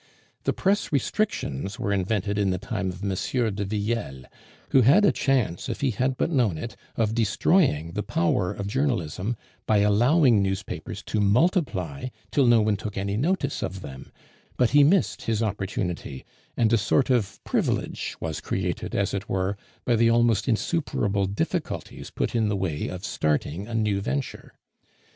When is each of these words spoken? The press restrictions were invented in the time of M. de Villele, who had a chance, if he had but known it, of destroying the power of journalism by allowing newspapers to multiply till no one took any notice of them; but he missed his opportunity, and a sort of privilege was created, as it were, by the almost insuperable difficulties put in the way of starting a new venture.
The 0.45 0.51
press 0.53 0.91
restrictions 0.91 1.77
were 1.77 1.93
invented 1.93 2.39
in 2.39 2.49
the 2.49 2.57
time 2.57 2.89
of 2.89 3.03
M. 3.03 3.09
de 3.53 3.63
Villele, 3.63 4.23
who 4.69 4.81
had 4.81 5.05
a 5.05 5.11
chance, 5.11 5.69
if 5.69 5.81
he 5.81 5.91
had 5.91 6.17
but 6.17 6.31
known 6.31 6.57
it, 6.57 6.75
of 6.95 7.13
destroying 7.13 7.91
the 7.91 8.01
power 8.01 8.51
of 8.51 8.65
journalism 8.65 9.37
by 9.67 9.77
allowing 9.81 10.41
newspapers 10.41 11.03
to 11.03 11.19
multiply 11.19 12.07
till 12.31 12.47
no 12.47 12.63
one 12.63 12.77
took 12.77 12.97
any 12.97 13.15
notice 13.15 13.61
of 13.61 13.81
them; 13.81 14.11
but 14.57 14.71
he 14.71 14.83
missed 14.83 15.21
his 15.25 15.43
opportunity, 15.43 16.25
and 16.57 16.73
a 16.73 16.79
sort 16.79 17.11
of 17.11 17.39
privilege 17.43 18.15
was 18.19 18.41
created, 18.41 18.95
as 18.95 19.13
it 19.13 19.29
were, 19.29 19.55
by 19.85 19.95
the 19.95 20.09
almost 20.09 20.49
insuperable 20.49 21.27
difficulties 21.27 22.09
put 22.09 22.33
in 22.33 22.49
the 22.49 22.57
way 22.57 22.87
of 22.87 23.05
starting 23.05 23.67
a 23.67 23.75
new 23.75 24.01
venture. 24.01 24.53